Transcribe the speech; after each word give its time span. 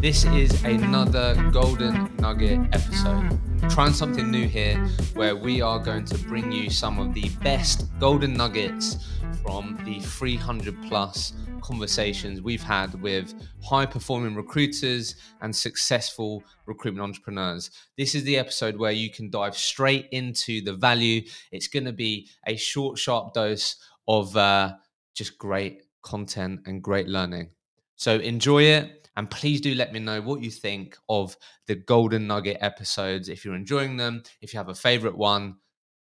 This 0.00 0.24
is 0.24 0.64
another 0.64 1.34
Golden 1.52 2.16
Nugget 2.16 2.58
episode. 2.72 3.38
Trying 3.68 3.92
something 3.92 4.30
new 4.30 4.48
here 4.48 4.78
where 5.12 5.36
we 5.36 5.60
are 5.60 5.78
going 5.78 6.06
to 6.06 6.16
bring 6.20 6.50
you 6.50 6.70
some 6.70 6.98
of 6.98 7.12
the 7.12 7.28
best 7.42 7.86
Golden 8.00 8.32
Nuggets 8.32 8.96
from 9.42 9.78
the 9.84 10.00
300 10.00 10.74
plus 10.88 11.34
conversations 11.60 12.40
we've 12.40 12.62
had 12.62 13.00
with 13.02 13.34
high 13.62 13.86
performing 13.86 14.34
recruiters 14.34 15.16
and 15.42 15.54
successful 15.54 16.42
recruitment 16.66 17.04
entrepreneurs. 17.04 17.70
This 17.96 18.14
is 18.14 18.24
the 18.24 18.38
episode 18.38 18.76
where 18.76 18.92
you 18.92 19.10
can 19.10 19.30
dive 19.30 19.56
straight 19.56 20.08
into 20.12 20.62
the 20.62 20.72
value. 20.72 21.22
It's 21.52 21.68
going 21.68 21.84
to 21.84 21.92
be 21.92 22.28
a 22.46 22.56
short, 22.56 22.98
sharp 22.98 23.34
dose 23.34 23.76
of 24.08 24.36
uh, 24.36 24.72
just 25.14 25.38
great 25.38 25.82
content 26.02 26.60
and 26.66 26.82
great 26.82 27.08
learning. 27.08 27.50
So 27.96 28.16
enjoy 28.16 28.64
it. 28.64 29.08
And 29.16 29.30
please 29.30 29.60
do 29.60 29.74
let 29.74 29.92
me 29.92 30.00
know 30.00 30.22
what 30.22 30.40
you 30.40 30.50
think 30.50 30.96
of 31.08 31.36
the 31.66 31.74
Golden 31.74 32.26
Nugget 32.26 32.56
episodes. 32.60 33.28
If 33.28 33.44
you're 33.44 33.54
enjoying 33.54 33.98
them, 33.98 34.22
if 34.40 34.54
you 34.54 34.58
have 34.58 34.70
a 34.70 34.74
favorite 34.74 35.16
one, 35.16 35.56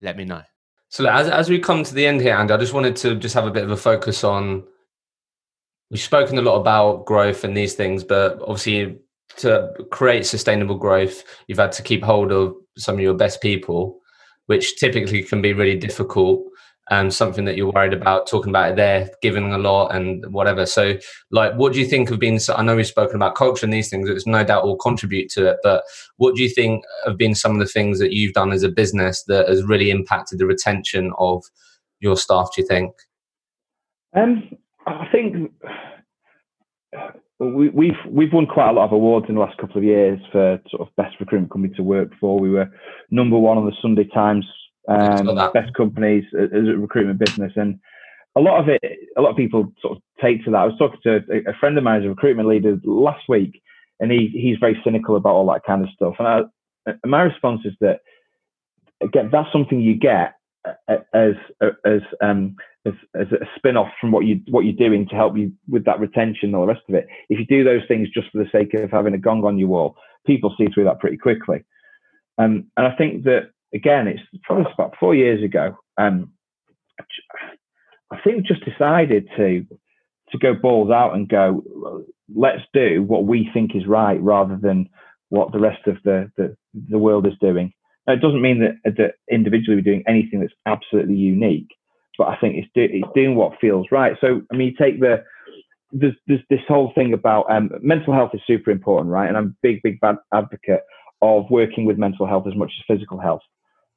let 0.02 0.16
me 0.16 0.26
know. 0.26 0.42
So 0.90 1.06
as, 1.06 1.28
as 1.28 1.48
we 1.48 1.58
come 1.58 1.84
to 1.84 1.94
the 1.94 2.06
end 2.06 2.20
here, 2.20 2.34
Andy, 2.34 2.52
I 2.52 2.58
just 2.58 2.74
wanted 2.74 2.96
to 2.96 3.14
just 3.16 3.34
have 3.34 3.46
a 3.46 3.50
bit 3.50 3.64
of 3.64 3.70
a 3.70 3.76
focus 3.76 4.24
on 4.24 4.64
we've 5.90 6.00
spoken 6.00 6.38
a 6.38 6.42
lot 6.42 6.56
about 6.56 7.06
growth 7.06 7.44
and 7.44 7.56
these 7.56 7.74
things, 7.74 8.04
but 8.04 8.38
obviously 8.42 8.98
to 9.36 9.70
create 9.90 10.26
sustainable 10.26 10.76
growth, 10.76 11.24
you've 11.46 11.58
had 11.58 11.72
to 11.72 11.82
keep 11.82 12.02
hold 12.02 12.32
of 12.32 12.54
some 12.76 12.96
of 12.96 13.00
your 13.00 13.14
best 13.14 13.40
people, 13.40 14.00
which 14.46 14.78
typically 14.78 15.22
can 15.22 15.40
be 15.40 15.52
really 15.52 15.76
difficult 15.76 16.42
and 16.90 17.12
something 17.12 17.44
that 17.44 17.56
you're 17.56 17.72
worried 17.72 17.92
about 17.92 18.26
talking 18.26 18.50
about 18.50 18.72
it 18.72 18.76
there, 18.76 19.10
giving 19.20 19.52
a 19.52 19.58
lot 19.58 19.94
and 19.94 20.24
whatever. 20.32 20.66
So, 20.66 20.96
like, 21.30 21.54
what 21.54 21.72
do 21.72 21.80
you 21.80 21.86
think 21.86 22.08
have 22.08 22.18
been? 22.18 22.38
I 22.54 22.62
know 22.62 22.76
we've 22.76 22.86
spoken 22.86 23.16
about 23.16 23.34
culture 23.34 23.66
and 23.66 23.72
these 23.72 23.90
things, 23.90 24.08
it's 24.08 24.26
no 24.26 24.44
doubt 24.44 24.64
will 24.64 24.76
contribute 24.76 25.28
to 25.30 25.46
it, 25.48 25.58
but 25.62 25.84
what 26.16 26.34
do 26.34 26.42
you 26.42 26.48
think 26.48 26.84
have 27.06 27.18
been 27.18 27.34
some 27.34 27.52
of 27.52 27.58
the 27.58 27.66
things 27.66 27.98
that 27.98 28.12
you've 28.12 28.34
done 28.34 28.52
as 28.52 28.62
a 28.62 28.68
business 28.68 29.22
that 29.24 29.48
has 29.48 29.62
really 29.64 29.90
impacted 29.90 30.38
the 30.38 30.46
retention 30.46 31.12
of 31.18 31.44
your 32.00 32.16
staff, 32.16 32.50
do 32.54 32.62
you 32.62 32.68
think? 32.68 32.92
Um, 34.16 34.50
I 34.86 35.06
think 35.12 35.52
we, 37.38 37.68
we've 37.68 37.92
we've 38.08 38.32
won 38.32 38.46
quite 38.46 38.70
a 38.70 38.72
lot 38.72 38.86
of 38.86 38.92
awards 38.92 39.26
in 39.28 39.34
the 39.34 39.40
last 39.40 39.58
couple 39.58 39.78
of 39.78 39.84
years 39.84 40.18
for 40.32 40.60
sort 40.70 40.82
of 40.82 40.96
best 40.96 41.16
recruitment 41.20 41.52
company 41.52 41.74
to 41.74 41.82
work 41.82 42.10
for. 42.20 42.38
We 42.38 42.50
were 42.50 42.70
number 43.10 43.38
one 43.38 43.58
on 43.58 43.66
the 43.66 43.76
Sunday 43.80 44.04
Times 44.04 44.44
um, 44.88 45.52
best 45.52 45.72
companies 45.74 46.24
as 46.34 46.50
a 46.52 46.76
recruitment 46.76 47.18
business, 47.18 47.52
and 47.56 47.78
a 48.36 48.40
lot 48.40 48.60
of 48.60 48.68
it, 48.68 48.80
a 49.16 49.20
lot 49.20 49.30
of 49.30 49.36
people 49.36 49.72
sort 49.80 49.96
of 49.96 50.02
take 50.20 50.44
to 50.44 50.50
that. 50.50 50.58
I 50.58 50.66
was 50.66 50.78
talking 50.78 51.00
to 51.04 51.42
a, 51.48 51.54
friend 51.60 51.76
of 51.76 51.84
mine, 51.84 52.00
as 52.00 52.06
a 52.06 52.10
recruitment 52.10 52.48
leader, 52.48 52.78
last 52.84 53.28
week, 53.28 53.62
and 54.00 54.10
he 54.10 54.28
he's 54.28 54.58
very 54.58 54.80
cynical 54.84 55.16
about 55.16 55.34
all 55.34 55.46
that 55.52 55.64
kind 55.66 55.82
of 55.82 55.90
stuff. 55.94 56.14
And, 56.18 56.28
I, 56.28 56.40
and 56.86 57.10
my 57.10 57.22
response 57.22 57.62
is 57.64 57.74
that 57.80 58.00
again, 59.02 59.28
that's 59.30 59.52
something 59.52 59.80
you 59.80 59.94
get 59.94 60.34
as 61.14 61.34
as 61.84 62.00
um, 62.20 62.56
as, 62.86 62.94
as 63.14 63.26
a 63.32 63.46
spin 63.56 63.76
off 63.76 63.90
from 64.00 64.12
what 64.12 64.24
you 64.24 64.40
what 64.48 64.64
you're 64.64 64.88
doing 64.88 65.06
to 65.08 65.14
help 65.14 65.36
you 65.36 65.52
with 65.68 65.84
that 65.84 66.00
retention 66.00 66.48
and 66.48 66.56
all 66.56 66.66
the 66.66 66.72
rest 66.72 66.84
of 66.88 66.94
it. 66.94 67.06
If 67.28 67.38
you 67.38 67.46
do 67.46 67.64
those 67.64 67.82
things 67.88 68.08
just 68.12 68.30
for 68.30 68.38
the 68.38 68.50
sake 68.50 68.74
of 68.74 68.90
having 68.90 69.14
a 69.14 69.18
gong 69.18 69.44
on 69.44 69.58
your 69.58 69.68
wall, 69.68 69.96
people 70.26 70.54
see 70.56 70.66
through 70.72 70.84
that 70.84 71.00
pretty 71.00 71.16
quickly. 71.16 71.64
Um, 72.38 72.66
and 72.76 72.86
I 72.86 72.94
think 72.96 73.24
that 73.24 73.50
again, 73.74 74.08
it's 74.08 74.22
probably 74.44 74.70
about 74.72 74.94
four 74.98 75.14
years 75.14 75.42
ago. 75.42 75.76
Um, 75.96 76.32
I 78.10 78.18
think 78.24 78.46
just 78.46 78.64
decided 78.64 79.28
to 79.36 79.66
to 80.30 80.38
go 80.38 80.52
balls 80.54 80.90
out 80.90 81.14
and 81.14 81.26
go, 81.28 82.04
let's 82.34 82.62
do 82.74 83.02
what 83.02 83.24
we 83.24 83.48
think 83.54 83.74
is 83.74 83.86
right 83.86 84.20
rather 84.20 84.58
than 84.60 84.88
what 85.30 85.52
the 85.52 85.58
rest 85.58 85.86
of 85.86 85.96
the 86.04 86.30
the, 86.36 86.56
the 86.90 86.98
world 86.98 87.26
is 87.26 87.34
doing. 87.40 87.72
Now, 88.06 88.14
it 88.14 88.20
doesn't 88.20 88.42
mean 88.42 88.60
that, 88.60 88.96
that 88.96 89.14
individually 89.30 89.76
we're 89.76 89.82
doing 89.82 90.04
anything 90.06 90.40
that's 90.40 90.54
absolutely 90.64 91.16
unique, 91.16 91.68
but 92.16 92.28
I 92.28 92.36
think 92.36 92.56
it's, 92.56 92.68
do, 92.74 92.88
it's 92.90 93.12
doing 93.14 93.34
what 93.34 93.60
feels 93.60 93.86
right. 93.90 94.16
So, 94.20 94.40
I 94.50 94.56
mean, 94.56 94.68
you 94.68 94.74
take 94.76 94.98
the 95.00 95.24
there's, 95.92 96.14
there's 96.26 96.40
this 96.50 96.60
whole 96.68 96.92
thing 96.94 97.12
about 97.12 97.50
um, 97.50 97.70
mental 97.80 98.12
health 98.12 98.30
is 98.34 98.40
super 98.46 98.70
important, 98.70 99.10
right? 99.10 99.28
And 99.28 99.36
I'm 99.36 99.46
a 99.46 99.56
big, 99.62 99.82
big 99.82 99.98
advocate 100.32 100.80
of 101.22 101.44
working 101.50 101.84
with 101.84 101.98
mental 101.98 102.26
health 102.26 102.46
as 102.46 102.54
much 102.54 102.72
as 102.78 102.94
physical 102.94 103.18
health, 103.18 103.40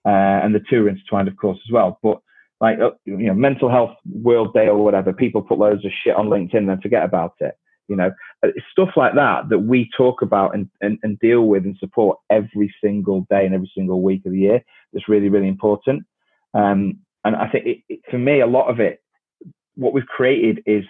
uh, 0.06 0.42
and 0.44 0.56
the 0.56 0.62
two 0.70 0.86
are 0.86 0.90
intertwined, 0.90 1.28
of 1.28 1.38
course, 1.38 1.60
as 1.68 1.72
well. 1.72 2.00
But 2.02 2.20
like 2.60 2.80
uh, 2.80 2.92
you 3.06 3.28
know, 3.28 3.34
mental 3.34 3.70
health 3.70 3.96
World 4.12 4.54
Day 4.54 4.68
or 4.68 4.84
whatever, 4.84 5.14
people 5.14 5.42
put 5.42 5.58
loads 5.58 5.86
of 5.86 5.92
shit 6.04 6.16
on 6.16 6.28
LinkedIn 6.28 6.72
and 6.72 6.82
forget 6.82 7.04
about 7.04 7.34
it. 7.40 7.56
You 7.88 7.96
know, 7.98 8.12
uh, 8.44 8.50
it's 8.56 8.66
stuff 8.72 8.90
like 8.96 9.16
that 9.16 9.50
that 9.50 9.60
we 9.60 9.90
talk 9.98 10.22
about 10.22 10.56
and, 10.56 10.70
and, 10.80 10.98
and 11.04 11.20
deal 11.20 11.42
with 11.42 11.66
and 11.66 11.76
support 11.78 12.20
every 12.30 12.74
single 12.84 13.26
day 13.30 13.46
and 13.46 13.54
every 13.54 13.72
single 13.76 14.02
week 14.02 14.26
of 14.26 14.32
the 14.32 14.40
year. 14.40 14.62
That's 14.94 15.10
really, 15.10 15.30
really 15.30 15.48
important. 15.48 16.04
Um, 16.54 17.00
and 17.24 17.36
I 17.36 17.50
think 17.50 17.66
it, 17.66 17.78
it, 17.90 18.00
for 18.10 18.18
me, 18.18 18.40
a 18.40 18.48
lot 18.48 18.70
of 18.70 18.80
it, 18.80 19.02
what 19.76 19.94
we've 19.94 20.06
created 20.06 20.64
is 20.66 20.86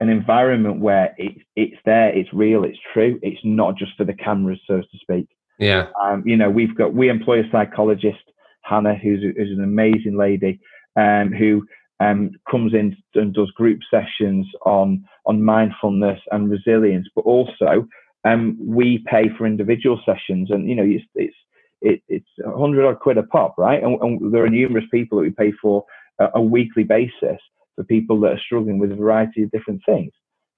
an 0.00 0.08
environment 0.08 0.80
where 0.80 1.14
it, 1.18 1.36
it's 1.54 1.76
there, 1.84 2.08
it's 2.16 2.32
real, 2.32 2.64
it's 2.64 2.78
true. 2.92 3.18
It's 3.22 3.40
not 3.44 3.76
just 3.76 3.92
for 3.96 4.04
the 4.04 4.14
cameras, 4.14 4.60
so 4.66 4.80
to 4.80 4.98
speak. 5.00 5.28
Yeah. 5.58 5.88
Um, 6.02 6.22
you 6.26 6.36
know, 6.36 6.50
we've 6.50 6.74
got 6.76 6.94
we 6.94 7.08
employ 7.08 7.40
a 7.40 7.50
psychologist, 7.52 8.24
Hannah, 8.62 8.94
who's 8.94 9.22
who's 9.22 9.56
an 9.56 9.64
amazing 9.64 10.16
lady, 10.16 10.60
um, 10.96 11.32
who 11.32 11.66
um, 12.00 12.30
comes 12.50 12.74
in 12.74 12.96
and 13.14 13.34
does 13.34 13.50
group 13.52 13.80
sessions 13.90 14.46
on 14.64 15.04
on 15.26 15.42
mindfulness 15.42 16.20
and 16.30 16.50
resilience, 16.50 17.08
but 17.14 17.22
also 17.22 17.86
um, 18.24 18.56
we 18.60 19.04
pay 19.06 19.28
for 19.36 19.46
individual 19.46 20.00
sessions, 20.04 20.50
and 20.50 20.68
you 20.68 20.74
know 20.74 20.84
it's 20.84 21.04
it's 21.14 21.36
it, 21.82 22.02
it's 22.08 22.28
a 22.44 22.56
hundred 22.56 22.86
odd 22.86 23.00
quid 23.00 23.18
a 23.18 23.22
pop, 23.24 23.56
right? 23.58 23.82
And, 23.82 24.00
and, 24.00 24.32
there 24.32 24.44
are 24.44 24.50
numerous 24.50 24.84
people 24.90 25.18
that 25.18 25.24
we 25.24 25.30
pay 25.30 25.52
for 25.60 25.84
a, 26.18 26.28
a, 26.36 26.40
weekly 26.40 26.84
basis 26.84 27.40
for 27.74 27.84
people 27.84 28.20
that 28.20 28.32
are 28.32 28.40
struggling 28.44 28.78
with 28.78 28.92
a 28.92 28.96
variety 28.96 29.42
of 29.42 29.50
different 29.50 29.82
things. 29.84 30.12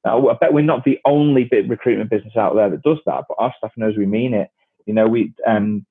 Now, 0.05 0.29
I 0.29 0.35
bet 0.39 0.53
we're 0.53 0.63
not 0.63 0.85
the 0.85 0.99
only 1.07 1.45
bit 1.45 1.69
recruitment 1.69 2.11
business 2.11 2.37
out 2.37 2.55
there 2.55 2.69
that 2.69 2.83
does 2.83 2.99
that, 3.07 3.25
but 3.27 3.37
our 3.39 3.55
staff 3.57 3.73
knows 3.77 3.97
we 3.97 4.05
mean 4.05 4.35
it. 4.35 4.51
You 4.85 4.93
know, 4.93 5.07
we 5.07 5.33
um, 5.47 5.87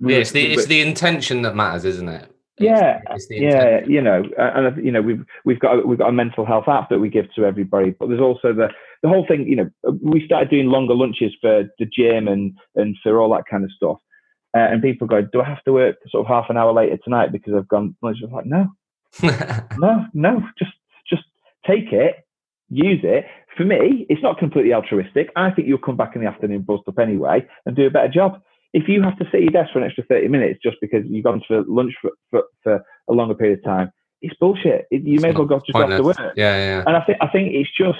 yeah, 0.00 0.16
it's 0.18 0.32
the 0.32 0.52
it's 0.52 0.66
the 0.66 0.80
intention 0.80 1.42
that 1.42 1.54
matters, 1.54 1.84
isn't 1.84 2.08
it? 2.08 2.32
yeah, 2.58 3.00
yeah, 3.30 3.80
you 3.86 4.00
know, 4.00 4.22
and 4.38 4.84
you 4.84 4.92
know, 4.92 5.02
we've 5.02 5.24
we've 5.44 5.58
got 5.58 5.86
we've 5.86 5.98
got 5.98 6.08
a 6.08 6.12
mental 6.12 6.44
health 6.44 6.68
app 6.68 6.90
that 6.90 6.98
we 6.98 7.08
give 7.08 7.32
to 7.34 7.44
everybody, 7.44 7.90
but 7.98 8.08
there's 8.08 8.20
also 8.20 8.52
the 8.52 8.68
the 9.02 9.08
whole 9.08 9.26
thing. 9.26 9.46
You 9.48 9.56
know, 9.56 9.70
we 10.02 10.24
started 10.24 10.50
doing 10.50 10.66
longer 10.66 10.94
lunches 10.94 11.34
for 11.40 11.64
the 11.78 11.86
gym 11.86 12.28
and 12.28 12.56
and 12.76 12.96
for 13.02 13.20
all 13.20 13.32
that 13.32 13.44
kind 13.50 13.64
of 13.64 13.70
stuff. 13.72 13.98
Uh, 14.54 14.60
and 14.60 14.82
people 14.82 15.06
go, 15.06 15.22
"Do 15.22 15.40
I 15.40 15.48
have 15.48 15.64
to 15.64 15.72
work 15.72 15.96
sort 16.08 16.26
of 16.26 16.28
half 16.28 16.50
an 16.50 16.58
hour 16.58 16.72
later 16.72 16.98
tonight 17.02 17.32
because 17.32 17.54
I've 17.54 17.68
gone?" 17.68 17.96
lunch?" 18.02 18.18
I 18.22 18.26
was 18.26 18.32
like, 18.32 18.46
"No, 18.46 18.68
no, 19.78 20.06
no, 20.12 20.42
just 20.58 20.72
just 21.08 21.24
take 21.66 21.92
it, 21.92 22.16
use 22.68 23.00
it." 23.02 23.26
For 23.56 23.64
me, 23.64 24.06
it's 24.08 24.22
not 24.22 24.38
completely 24.38 24.74
altruistic. 24.74 25.30
I 25.36 25.50
think 25.50 25.68
you'll 25.68 25.78
come 25.78 25.96
back 25.96 26.14
in 26.14 26.22
the 26.22 26.28
afternoon, 26.28 26.62
buzzed 26.62 26.84
up 26.86 26.98
anyway, 26.98 27.46
and 27.66 27.74
do 27.74 27.86
a 27.86 27.90
better 27.90 28.08
job 28.08 28.42
if 28.72 28.88
you 28.88 29.02
have 29.02 29.18
to 29.18 29.24
sit 29.26 29.34
at 29.34 29.42
your 29.42 29.50
desk 29.50 29.72
for 29.72 29.80
an 29.80 29.86
extra 29.86 30.04
30 30.04 30.28
minutes 30.28 30.60
just 30.62 30.76
because 30.80 31.02
you've 31.06 31.24
gone 31.24 31.42
for 31.46 31.62
lunch 31.66 31.92
for, 32.00 32.10
for, 32.30 32.44
for 32.62 32.82
a 33.08 33.12
longer 33.12 33.34
period 33.34 33.58
of 33.58 33.64
time, 33.64 33.92
it's 34.22 34.34
bullshit. 34.38 34.86
It, 34.90 35.02
you 35.02 35.14
it's 35.14 35.22
may 35.22 35.30
as 35.30 35.34
well 35.34 35.46
go 35.46 35.58
just 35.58 35.72
pointless. 35.72 36.00
off 36.00 36.16
to 36.16 36.22
work. 36.22 36.32
Yeah, 36.36 36.56
yeah. 36.56 36.84
And 36.86 36.96
I 36.96 37.04
think 37.04 37.18
I 37.20 37.28
think 37.28 37.54
it's 37.54 37.70
just 37.76 37.98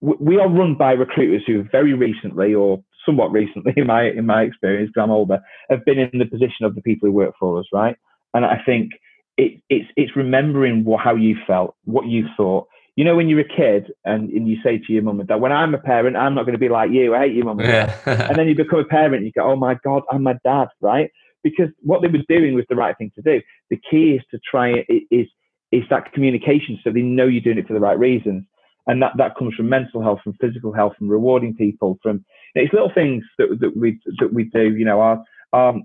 we 0.00 0.38
are 0.38 0.48
run 0.48 0.76
by 0.76 0.92
recruiters 0.92 1.42
who 1.46 1.64
very 1.72 1.94
recently, 1.94 2.54
or 2.54 2.82
somewhat 3.04 3.32
recently, 3.32 3.72
in 3.76 3.86
my 3.86 4.10
in 4.10 4.26
my 4.26 4.42
experience, 4.42 4.90
because 4.90 5.04
I'm 5.04 5.10
older, 5.10 5.40
have 5.70 5.84
been 5.84 5.98
in 5.98 6.18
the 6.18 6.26
position 6.26 6.64
of 6.64 6.74
the 6.74 6.82
people 6.82 7.08
who 7.08 7.12
work 7.12 7.34
for 7.38 7.58
us, 7.58 7.66
right? 7.72 7.96
And 8.34 8.44
I 8.44 8.60
think 8.64 8.92
it, 9.36 9.60
it's 9.68 9.88
it's 9.96 10.14
remembering 10.14 10.84
what, 10.84 11.00
how 11.00 11.14
you 11.14 11.36
felt, 11.46 11.74
what 11.84 12.06
you 12.06 12.26
thought, 12.36 12.66
you 12.98 13.04
know, 13.04 13.14
when 13.14 13.28
you're 13.28 13.38
a 13.38 13.44
kid 13.44 13.92
and, 14.04 14.28
and 14.30 14.48
you 14.48 14.56
say 14.60 14.76
to 14.76 14.92
your 14.92 15.04
mum 15.04 15.20
and 15.20 15.28
dad, 15.28 15.36
when 15.36 15.52
I'm 15.52 15.72
a 15.72 15.78
parent, 15.78 16.16
I'm 16.16 16.34
not 16.34 16.46
going 16.46 16.54
to 16.54 16.58
be 16.58 16.68
like 16.68 16.90
you. 16.90 17.14
I 17.14 17.28
hate 17.28 17.36
your 17.36 17.44
mum 17.44 17.60
and 17.60 17.68
dad. 17.68 17.94
Yeah. 18.04 18.26
and 18.28 18.36
then 18.36 18.48
you 18.48 18.56
become 18.56 18.80
a 18.80 18.84
parent, 18.84 19.24
you 19.24 19.30
go, 19.30 19.52
oh 19.52 19.54
my 19.54 19.76
God, 19.84 20.02
I'm 20.10 20.24
my 20.24 20.34
dad, 20.44 20.66
right? 20.80 21.08
Because 21.44 21.68
what 21.82 22.02
they 22.02 22.08
were 22.08 22.24
doing 22.28 22.56
was 22.56 22.64
the 22.68 22.74
right 22.74 22.98
thing 22.98 23.12
to 23.14 23.22
do. 23.22 23.40
The 23.70 23.80
key 23.88 24.14
is 24.14 24.22
to 24.32 24.40
try 24.50 24.70
it 24.88 25.04
is 25.12 25.28
is 25.70 25.84
that 25.90 26.12
communication 26.12 26.80
so 26.82 26.90
they 26.90 27.02
know 27.02 27.26
you're 27.26 27.40
doing 27.40 27.58
it 27.58 27.68
for 27.68 27.74
the 27.74 27.78
right 27.78 27.96
reasons. 27.96 28.42
And 28.88 29.00
that, 29.00 29.12
that 29.18 29.36
comes 29.36 29.54
from 29.54 29.68
mental 29.68 30.02
health, 30.02 30.18
from 30.24 30.32
physical 30.40 30.72
health, 30.72 30.94
from 30.98 31.08
rewarding 31.08 31.54
people, 31.54 32.00
from 32.02 32.24
you 32.56 32.62
know, 32.62 32.64
it's 32.64 32.72
little 32.72 32.90
things 32.92 33.22
that, 33.38 33.58
that 33.60 33.76
we 33.76 34.00
that 34.18 34.34
we 34.34 34.42
do. 34.42 34.74
You 34.74 34.84
know, 34.84 35.00
our 35.00 35.22
um, 35.52 35.84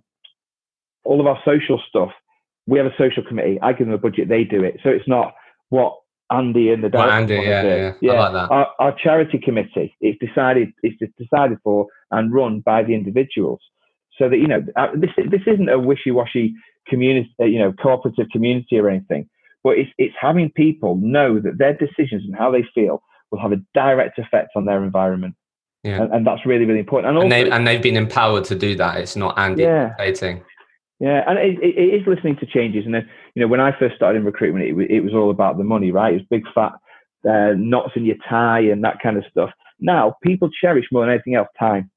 all 1.03 1.19
of 1.19 1.27
our 1.27 1.37
social 1.45 1.79
stuff. 1.87 2.09
We 2.65 2.79
have 2.79 2.87
a 2.87 2.97
social 2.97 3.21
committee. 3.23 3.59
I 3.61 3.73
give 3.73 3.85
them 3.85 3.93
a 3.93 3.99
budget, 3.99 4.29
they 4.29 4.45
do 4.45 4.63
it. 4.63 4.79
So 4.81 4.89
it's 4.89 5.07
not 5.07 5.35
what 5.69 5.93
Andy 6.33 6.71
and 6.71 6.83
the 6.83 6.89
director. 6.89 7.07
Well, 7.07 7.17
Andy, 7.17 7.35
yeah, 7.35 7.63
yeah, 7.63 7.93
yeah, 8.01 8.11
I 8.11 8.19
like 8.19 8.33
that. 8.33 8.51
Our, 8.51 8.67
our, 8.79 8.95
charity 8.95 9.37
committee 9.37 9.95
is 10.01 10.15
decided 10.19 10.69
it's 10.81 10.97
decided 11.17 11.59
for 11.63 11.87
and 12.11 12.33
run 12.33 12.61
by 12.61 12.83
the 12.83 12.93
individuals, 12.93 13.61
so 14.17 14.29
that 14.29 14.37
you 14.37 14.47
know 14.47 14.61
uh, 14.75 14.87
this 14.95 15.11
this 15.29 15.41
isn't 15.47 15.69
a 15.69 15.79
wishy 15.79 16.11
washy 16.11 16.53
community, 16.87 17.33
uh, 17.39 17.45
you 17.45 17.59
know, 17.59 17.73
cooperative 17.73 18.27
community 18.31 18.77
or 18.77 18.89
anything. 18.89 19.29
but 19.63 19.77
it's, 19.77 19.89
it's 19.97 20.15
having 20.19 20.51
people 20.51 20.97
know 20.97 21.39
that 21.39 21.57
their 21.57 21.73
decisions 21.73 22.23
and 22.25 22.35
how 22.35 22.51
they 22.51 22.65
feel 22.73 23.01
will 23.31 23.39
have 23.39 23.51
a 23.51 23.61
direct 23.73 24.19
effect 24.19 24.49
on 24.55 24.65
their 24.65 24.83
environment. 24.83 25.35
Yeah. 25.83 26.01
And, 26.01 26.13
and 26.13 26.27
that's 26.27 26.45
really, 26.45 26.65
really 26.65 26.79
important. 26.79 27.09
And, 27.09 27.17
also, 27.17 27.23
and, 27.25 27.31
they, 27.31 27.49
and 27.49 27.67
they've 27.67 27.81
been 27.81 27.97
empowered 27.97 28.45
to 28.45 28.55
do 28.55 28.75
that. 28.75 28.97
It's 28.97 29.15
not 29.15 29.37
Andy 29.37 29.63
yeah. 29.63 29.89
dictating. 29.97 30.43
Yeah, 31.03 31.21
and 31.27 31.37
it, 31.37 31.61
it, 31.61 31.99
is 31.99 32.07
listening 32.07 32.37
to 32.37 32.45
changes. 32.45 32.85
And 32.85 32.95
then, 32.95 33.09
you 33.35 33.41
know, 33.41 33.49
when 33.49 33.59
I 33.59 33.77
first 33.77 33.97
started 33.97 34.19
in 34.19 34.23
recruitment, 34.23 34.63
it, 34.63 34.89
it 34.89 35.01
was 35.01 35.13
all 35.13 35.31
about 35.31 35.57
the 35.57 35.65
money, 35.65 35.91
right? 35.91 36.13
It 36.13 36.17
was 36.19 36.25
big 36.29 36.45
fat 36.55 36.71
uh, 37.27 37.55
knots 37.57 37.91
in 37.97 38.05
your 38.05 38.15
tie 38.29 38.61
and 38.61 38.81
that 38.85 39.01
kind 39.03 39.17
of 39.17 39.25
stuff. 39.29 39.49
Now, 39.81 40.15
people 40.23 40.49
cherish 40.61 40.85
more 40.93 41.01
than 41.01 41.13
anything 41.13 41.35
else 41.35 41.49
time. 41.59 41.91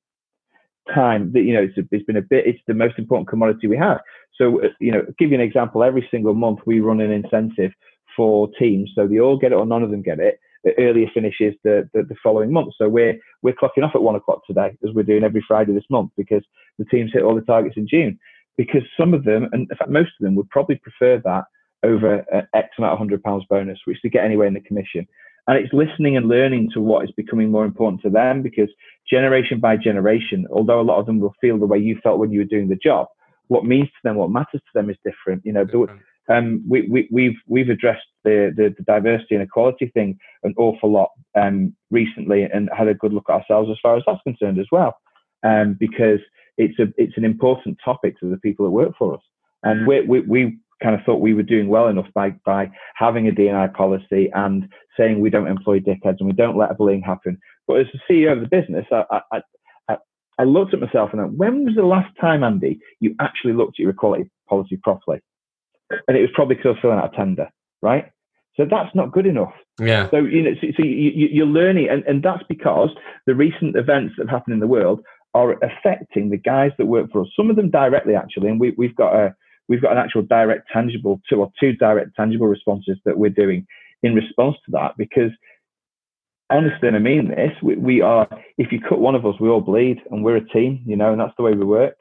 Time 0.93 1.31
that 1.35 1.43
you 1.43 1.55
know, 1.55 1.63
it's, 1.63 1.79
a, 1.79 1.83
it's 1.93 2.05
been 2.05 2.17
a 2.17 2.21
bit. 2.21 2.49
It's 2.49 2.59
the 2.67 2.75
most 2.75 2.99
important 2.99 3.29
commodity 3.29 3.69
we 3.69 3.77
have. 3.77 4.01
So, 4.35 4.61
uh, 4.65 4.69
you 4.81 4.91
know, 4.91 5.05
give 5.21 5.31
you 5.31 5.37
an 5.37 5.41
example. 5.41 5.85
Every 5.85 6.09
single 6.11 6.35
month, 6.35 6.59
we 6.67 6.81
run 6.81 7.01
an 7.01 7.13
incentive 7.13 7.71
for 8.17 8.49
teams, 8.59 8.91
so 8.97 9.07
they 9.07 9.21
all 9.21 9.39
get 9.39 9.53
it 9.53 9.57
or 9.57 9.67
none 9.67 9.85
of 9.85 9.93
them 9.93 10.03
get 10.03 10.19
it. 10.19 10.41
The 10.65 10.77
earlier 10.81 11.07
finishes 11.15 11.55
the, 11.63 11.89
the, 11.95 12.03
the 12.03 12.17
following 12.25 12.53
month. 12.53 12.73
So 12.77 12.89
we're 12.89 13.21
we're 13.43 13.55
clocking 13.55 13.85
off 13.85 13.95
at 13.95 14.03
one 14.03 14.17
o'clock 14.17 14.45
today, 14.49 14.77
as 14.83 14.93
we're 14.95 15.05
doing 15.05 15.23
every 15.23 15.45
Friday 15.47 15.75
this 15.75 15.91
month, 15.91 16.11
because 16.17 16.43
the 16.81 16.85
teams 16.87 17.13
hit 17.13 17.23
all 17.23 17.37
the 17.37 17.43
targets 17.43 17.77
in 17.77 17.87
June 17.87 18.19
because 18.57 18.83
some 18.99 19.15
of 19.15 19.25
them, 19.25 19.49
and 19.53 19.69
in 19.71 19.77
fact 19.77 19.91
most 19.91 20.13
of 20.19 20.25
them, 20.25 20.35
would 20.37 20.51
probably 20.51 20.77
prefer 20.77 21.21
that 21.25 21.45
over 21.83 22.25
an 22.33 22.49
X 22.55 22.69
amount 22.79 22.93
of 22.93 22.99
hundred 22.99 23.23
pounds 23.23 23.45
bonus, 23.49 23.79
which 23.85 23.99
they 24.03 24.09
get 24.09 24.25
anyway 24.25 24.47
in 24.47 24.55
the 24.55 24.61
commission. 24.61 25.07
And 25.49 25.57
it's 25.57 25.73
listening 25.73 26.17
and 26.17 26.27
learning 26.27 26.71
to 26.75 26.81
what 26.81 27.05
is 27.05 27.13
becoming 27.17 27.51
more 27.51 27.65
important 27.65 28.03
to 28.03 28.11
them 28.11 28.43
because 28.43 28.69
generation 29.09 29.61
by 29.61 29.77
generation, 29.77 30.47
although 30.51 30.81
a 30.81 30.83
lot 30.83 30.99
of 30.99 31.07
them 31.07 31.21
will 31.21 31.35
feel 31.41 31.59
the 31.59 31.67
way 31.67 31.79
you 31.79 31.99
felt 32.03 32.19
when 32.19 32.33
you 32.33 32.41
were 32.41 32.45
doing 32.45 32.69
the 32.69 32.77
job, 32.77 33.07
what 33.47 33.65
means 33.65 33.87
to 33.87 34.01
them, 34.03 34.17
what 34.17 34.31
matters 34.31 34.61
to 34.61 34.73
them 34.75 34.91
is 34.91 34.97
different. 35.05 35.43
You 35.45 35.53
know, 35.53 35.65
different. 35.65 36.01
Um, 36.29 36.65
we, 36.69 36.89
we, 36.89 37.09
we've 37.13 37.37
we've 37.47 37.69
addressed 37.69 38.07
the, 38.25 38.53
the, 38.57 38.75
the 38.77 38.83
diversity 38.83 39.37
and 39.37 39.45
equality 39.45 39.87
thing 39.95 40.19
an 40.43 40.55
awful 40.57 40.91
lot 40.91 41.11
um, 41.41 41.77
recently, 41.93 42.43
and 42.43 42.69
had 42.77 42.89
a 42.89 42.95
good 42.95 43.13
look 43.13 43.27
at 43.29 43.35
ourselves 43.35 43.71
as 43.71 43.79
far 43.81 43.97
as 43.97 44.03
that's 44.05 44.23
concerned 44.25 44.59
as 44.59 44.67
well, 44.73 44.99
um, 45.45 45.77
because 45.79 46.19
it's 46.57 46.79
a 46.79 46.87
it's 46.97 47.17
an 47.17 47.25
important 47.25 47.79
topic 47.85 48.19
to 48.21 48.31
the 48.31 48.39
people 48.39 48.65
that 48.67 48.71
work 48.71 48.93
for 48.99 49.15
us. 49.15 49.23
And 49.63 49.87
we, 49.87 50.01
we, 50.03 50.21
we 50.21 50.59
kind 50.83 50.95
of 50.95 51.01
thought 51.05 51.21
we 51.21 51.35
were 51.35 51.43
doing 51.43 51.69
well 51.69 51.89
enough 51.89 52.07
by 52.15 52.31
by 52.45 52.71
having 52.95 53.29
a 53.29 53.33
DNI 53.33 53.75
policy 53.75 54.31
and 54.35 54.69
saying 54.97 55.21
we 55.21 55.31
don't 55.31 55.49
employ 55.49 55.81
dickheads 55.81 56.19
and 56.21 56.27
we 56.27 56.33
don't 56.33 56.57
let 56.57 56.77
bullying 56.79 57.03
happen. 57.03 57.39
But 57.67 57.81
as 57.81 57.87
the 57.93 58.01
CEO 58.09 58.33
of 58.33 58.41
the 58.41 58.49
business, 58.49 58.87
I, 58.93 59.21
I, 59.33 59.43
I, 59.89 59.97
I 60.39 60.45
looked 60.45 60.75
at 60.75 60.81
myself 60.81 61.11
and 61.13 61.21
went, 61.21 61.37
when 61.37 61.65
was 61.65 61.75
the 61.75 61.83
last 61.83 62.15
time, 62.21 62.45
Andy, 62.45 62.79
you 63.01 63.15
actually 63.21 63.55
looked 63.55 63.81
at 63.81 63.83
your 63.83 63.91
equality 63.91 64.31
policy 64.49 64.79
properly? 64.83 65.21
And 66.07 66.17
it 66.17 66.21
was 66.21 66.31
probably 66.35 66.57
because 66.57 66.67
I 66.67 66.71
was 66.71 66.79
filling 66.83 66.99
out 66.99 67.13
a 67.13 67.17
tender, 67.17 67.49
right? 67.83 68.11
So 68.57 68.67
that's 68.69 68.95
not 68.95 69.13
good 69.13 69.27
enough. 69.27 69.53
Yeah. 69.79 70.09
So 70.11 70.19
you 70.19 70.43
know, 70.43 70.53
so, 70.61 70.69
so 70.77 70.83
you, 70.83 71.29
you're 71.31 71.47
learning, 71.47 71.89
and, 71.91 72.03
and 72.05 72.23
that's 72.23 72.43
because 72.49 72.91
the 73.27 73.35
recent 73.35 73.77
events 73.77 74.15
that 74.17 74.29
have 74.29 74.31
happened 74.31 74.55
in 74.55 74.61
the 74.61 74.67
world 74.67 75.01
are 75.37 75.59
affecting 75.63 76.31
the 76.31 76.39
guys 76.39 76.73
that 76.79 76.87
work 76.87 77.13
for 77.13 77.21
us. 77.21 77.29
Some 77.37 77.51
of 77.51 77.57
them 77.57 77.71
directly, 77.71 78.15
actually, 78.15 78.49
and 78.49 78.59
we, 78.59 78.75
we've 78.79 78.97
got 78.97 79.15
a 79.15 79.35
we've 79.69 79.83
got 79.83 79.93
an 79.93 79.99
actual 79.99 80.23
direct 80.23 80.69
tangible 80.73 81.21
two 81.29 81.41
or 81.41 81.53
two 81.61 81.75
direct 81.75 82.17
tangible 82.17 82.47
responses 82.47 82.97
that 83.05 83.19
we're 83.19 83.31
doing 83.31 83.67
in 84.03 84.15
response 84.15 84.57
to 84.65 84.71
that 84.71 84.93
because 84.97 85.33
honestly 86.51 86.89
and 86.89 86.97
I 86.97 87.01
mean 87.01 87.29
this, 87.29 87.51
we, 87.63 87.77
we, 87.77 88.01
are 88.01 88.29
if 88.57 88.71
you 88.73 88.81
cut 88.81 89.01
one 89.01 89.15
of 89.15 89.27
us, 89.27 89.35
we 89.41 89.49
all 89.49 89.61
bleed 89.61 89.99
and 90.11 90.25
we're 90.25 90.37
a 90.37 90.49
team, 90.49 90.83
you 90.87 90.97
know, 90.97 91.11
and 91.13 91.21
that's 91.21 91.35
the 91.37 91.43
way 91.43 91.53
we 91.53 91.65
work. 91.65 91.97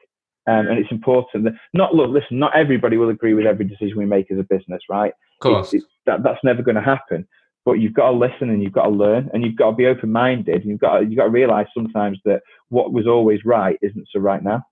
Um, 0.48 0.68
and 0.68 0.78
it's 0.78 0.92
important 0.92 1.44
that 1.44 1.54
not 1.74 1.94
look, 1.94 2.10
listen, 2.10 2.38
not 2.38 2.56
everybody 2.56 2.96
will 2.96 3.10
agree 3.10 3.34
with 3.34 3.46
every 3.46 3.64
decision 3.64 3.98
we 3.98 4.06
make 4.06 4.30
as 4.30 4.38
a 4.38 4.44
business, 4.44 4.80
right? 4.88 5.12
Of 5.40 5.42
course. 5.42 5.74
It, 5.74 5.78
it, 5.78 5.84
that, 6.06 6.22
that's 6.22 6.44
never 6.44 6.62
going 6.62 6.76
to 6.76 6.80
happen 6.80 7.26
but 7.66 7.74
you've 7.74 7.92
got 7.92 8.12
to 8.12 8.16
listen 8.16 8.48
and 8.48 8.62
you've 8.62 8.72
got 8.72 8.84
to 8.84 8.90
learn 8.90 9.28
and 9.34 9.44
you've 9.44 9.56
got 9.56 9.70
to 9.70 9.76
be 9.76 9.86
open 9.86 10.10
minded 10.10 10.64
you've 10.64 10.80
got 10.80 11.00
to, 11.00 11.04
you've 11.04 11.16
got 11.16 11.24
to 11.24 11.30
realize 11.30 11.66
sometimes 11.74 12.18
that 12.24 12.40
what 12.70 12.92
was 12.92 13.06
always 13.06 13.44
right 13.44 13.78
isn't 13.82 14.08
so 14.10 14.20
right 14.20 14.42
now. 14.42 14.62